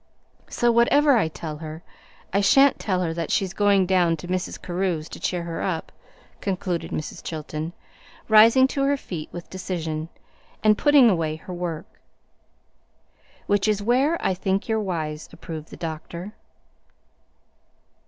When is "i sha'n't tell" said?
2.33-3.01